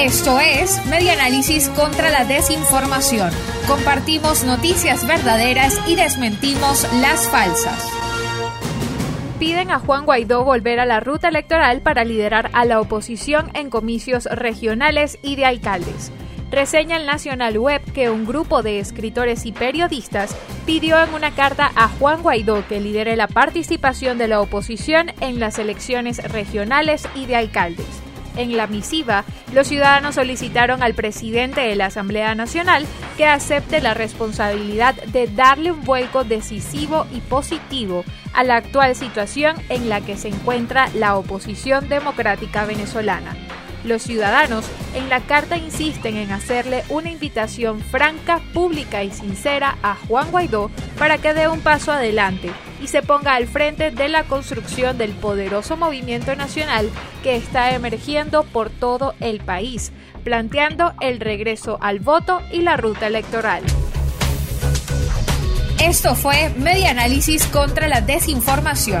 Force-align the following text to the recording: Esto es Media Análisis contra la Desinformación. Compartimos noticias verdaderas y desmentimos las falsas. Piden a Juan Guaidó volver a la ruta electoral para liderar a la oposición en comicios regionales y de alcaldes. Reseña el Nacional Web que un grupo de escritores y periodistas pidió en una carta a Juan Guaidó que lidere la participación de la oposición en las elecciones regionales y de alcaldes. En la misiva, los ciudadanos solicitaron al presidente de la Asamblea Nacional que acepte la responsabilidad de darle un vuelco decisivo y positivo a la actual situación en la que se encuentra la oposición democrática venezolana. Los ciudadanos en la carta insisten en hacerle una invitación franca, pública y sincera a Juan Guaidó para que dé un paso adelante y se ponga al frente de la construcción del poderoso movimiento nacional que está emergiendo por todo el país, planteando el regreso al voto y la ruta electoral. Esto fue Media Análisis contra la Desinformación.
Esto 0.00 0.38
es 0.38 0.86
Media 0.86 1.14
Análisis 1.14 1.68
contra 1.70 2.10
la 2.10 2.24
Desinformación. 2.24 3.32
Compartimos 3.66 4.44
noticias 4.44 5.04
verdaderas 5.04 5.80
y 5.88 5.96
desmentimos 5.96 6.86
las 7.00 7.28
falsas. 7.28 7.84
Piden 9.40 9.72
a 9.72 9.80
Juan 9.80 10.04
Guaidó 10.04 10.44
volver 10.44 10.78
a 10.78 10.86
la 10.86 11.00
ruta 11.00 11.26
electoral 11.26 11.80
para 11.82 12.04
liderar 12.04 12.48
a 12.52 12.64
la 12.64 12.80
oposición 12.80 13.50
en 13.54 13.70
comicios 13.70 14.26
regionales 14.26 15.18
y 15.20 15.34
de 15.34 15.46
alcaldes. 15.46 16.12
Reseña 16.52 16.96
el 16.96 17.04
Nacional 17.04 17.58
Web 17.58 17.82
que 17.92 18.08
un 18.08 18.24
grupo 18.24 18.62
de 18.62 18.78
escritores 18.78 19.46
y 19.46 19.52
periodistas 19.52 20.36
pidió 20.64 21.02
en 21.02 21.12
una 21.12 21.32
carta 21.32 21.72
a 21.74 21.88
Juan 21.88 22.22
Guaidó 22.22 22.64
que 22.68 22.78
lidere 22.78 23.16
la 23.16 23.26
participación 23.26 24.16
de 24.16 24.28
la 24.28 24.40
oposición 24.40 25.10
en 25.20 25.40
las 25.40 25.58
elecciones 25.58 26.22
regionales 26.30 27.08
y 27.16 27.26
de 27.26 27.34
alcaldes. 27.34 28.07
En 28.38 28.56
la 28.56 28.68
misiva, 28.68 29.24
los 29.52 29.66
ciudadanos 29.66 30.14
solicitaron 30.14 30.82
al 30.84 30.94
presidente 30.94 31.60
de 31.60 31.74
la 31.74 31.86
Asamblea 31.86 32.36
Nacional 32.36 32.86
que 33.16 33.26
acepte 33.26 33.80
la 33.80 33.94
responsabilidad 33.94 34.94
de 35.06 35.26
darle 35.26 35.72
un 35.72 35.82
vuelco 35.82 36.22
decisivo 36.22 37.04
y 37.12 37.18
positivo 37.18 38.04
a 38.32 38.44
la 38.44 38.54
actual 38.54 38.94
situación 38.94 39.56
en 39.68 39.88
la 39.88 40.00
que 40.02 40.16
se 40.16 40.28
encuentra 40.28 40.88
la 40.94 41.16
oposición 41.16 41.88
democrática 41.88 42.64
venezolana. 42.64 43.47
Los 43.84 44.02
ciudadanos 44.02 44.64
en 44.94 45.08
la 45.08 45.20
carta 45.20 45.56
insisten 45.56 46.16
en 46.16 46.32
hacerle 46.32 46.84
una 46.88 47.10
invitación 47.10 47.80
franca, 47.80 48.40
pública 48.52 49.04
y 49.04 49.10
sincera 49.10 49.78
a 49.82 49.94
Juan 49.94 50.30
Guaidó 50.30 50.70
para 50.98 51.18
que 51.18 51.34
dé 51.34 51.48
un 51.48 51.60
paso 51.60 51.92
adelante 51.92 52.50
y 52.82 52.88
se 52.88 53.02
ponga 53.02 53.34
al 53.34 53.46
frente 53.46 53.90
de 53.90 54.08
la 54.08 54.24
construcción 54.24 54.98
del 54.98 55.12
poderoso 55.12 55.76
movimiento 55.76 56.34
nacional 56.34 56.90
que 57.22 57.36
está 57.36 57.74
emergiendo 57.74 58.44
por 58.44 58.70
todo 58.70 59.14
el 59.20 59.40
país, 59.40 59.92
planteando 60.24 60.92
el 61.00 61.20
regreso 61.20 61.78
al 61.80 62.00
voto 62.00 62.42
y 62.52 62.62
la 62.62 62.76
ruta 62.76 63.06
electoral. 63.06 63.62
Esto 65.80 66.16
fue 66.16 66.50
Media 66.56 66.90
Análisis 66.90 67.46
contra 67.46 67.86
la 67.86 68.00
Desinformación. 68.00 69.00